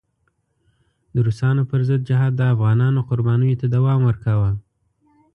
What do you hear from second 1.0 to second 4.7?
د روسانو پر ضد جهاد د افغانانو قربانیو ته دوام ورکاوه.